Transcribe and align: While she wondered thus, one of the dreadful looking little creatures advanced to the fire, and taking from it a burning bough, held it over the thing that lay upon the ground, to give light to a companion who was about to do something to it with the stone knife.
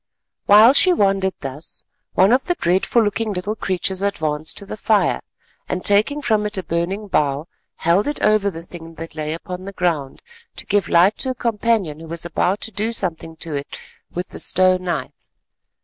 While 0.47 0.73
she 0.73 0.93
wondered 0.93 1.35
thus, 1.41 1.83
one 2.15 2.31
of 2.33 2.45
the 2.45 2.55
dreadful 2.55 3.03
looking 3.03 3.33
little 3.33 3.55
creatures 3.55 4.01
advanced 4.01 4.57
to 4.57 4.65
the 4.65 4.75
fire, 4.75 5.21
and 5.69 5.85
taking 5.85 6.23
from 6.23 6.47
it 6.47 6.57
a 6.57 6.63
burning 6.63 7.07
bough, 7.07 7.47
held 7.75 8.07
it 8.07 8.19
over 8.19 8.49
the 8.49 8.63
thing 8.63 8.95
that 8.95 9.13
lay 9.13 9.31
upon 9.31 9.65
the 9.65 9.73
ground, 9.73 10.23
to 10.55 10.65
give 10.65 10.89
light 10.89 11.19
to 11.19 11.29
a 11.29 11.35
companion 11.35 11.99
who 11.99 12.07
was 12.07 12.25
about 12.25 12.61
to 12.61 12.71
do 12.71 12.91
something 12.91 13.35
to 13.45 13.53
it 13.53 13.79
with 14.11 14.29
the 14.29 14.39
stone 14.39 14.85
knife. 14.85 15.29